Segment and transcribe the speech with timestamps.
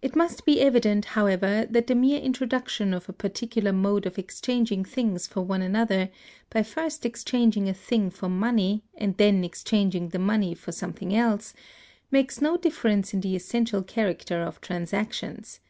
[0.00, 4.82] It must be evident, however, that the mere introduction of a particular mode of exchanging
[4.86, 6.08] things for one another,
[6.48, 11.52] by first exchanging a thing for money, and then exchanging the money for something else,
[12.10, 15.60] makes no difference in the essential character of transactions.